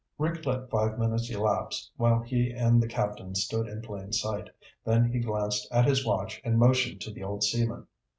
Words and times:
Rick 0.17 0.43
let 0.47 0.67
five 0.71 0.97
minutes 0.97 1.29
elapse 1.29 1.91
while 1.95 2.21
he 2.21 2.49
and 2.49 2.81
the 2.81 2.87
Captain 2.87 3.35
stood 3.35 3.67
in 3.67 3.83
plain 3.83 4.11
sight, 4.11 4.49
then 4.83 5.11
he 5.11 5.19
glanced 5.19 5.67
at 5.71 5.85
his 5.85 6.03
watch 6.03 6.41
and 6.43 6.57
motioned 6.57 6.99
to 7.01 7.11
the 7.11 7.21
old 7.21 7.43
seaman. 7.43 7.85